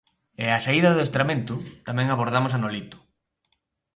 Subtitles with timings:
[0.43, 1.53] E á saída do adestramento
[1.87, 2.97] tamén abordamos a Nolito.